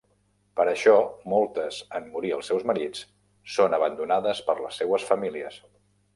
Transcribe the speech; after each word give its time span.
Per 0.59 0.63
això 0.69 0.95
moltes 1.33 1.77
—en 1.97 2.07
morir 2.15 2.31
els 2.39 2.49
seus 2.53 2.65
marits— 2.71 3.05
són 3.59 3.77
abandonades 3.81 4.43
per 4.51 4.59
les 4.65 4.83
seues 4.83 5.07
famílies. 5.13 5.63